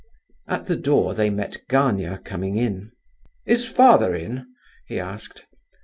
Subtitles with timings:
[0.47, 2.91] At the door they met Gania coming in.
[3.45, 4.47] "Is father in?"
[4.87, 5.45] he asked.